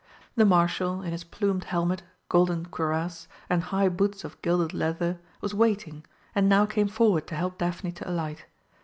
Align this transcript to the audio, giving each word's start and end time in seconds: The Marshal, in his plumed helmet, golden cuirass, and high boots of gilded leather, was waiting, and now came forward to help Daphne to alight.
The 0.35 0.45
Marshal, 0.45 1.03
in 1.03 1.11
his 1.11 1.23
plumed 1.23 1.65
helmet, 1.65 2.01
golden 2.27 2.65
cuirass, 2.65 3.27
and 3.51 3.61
high 3.65 3.87
boots 3.87 4.23
of 4.23 4.41
gilded 4.41 4.73
leather, 4.73 5.19
was 5.41 5.53
waiting, 5.53 6.03
and 6.33 6.49
now 6.49 6.65
came 6.65 6.87
forward 6.87 7.27
to 7.27 7.35
help 7.35 7.59
Daphne 7.59 7.91
to 7.91 8.09
alight. 8.09 8.45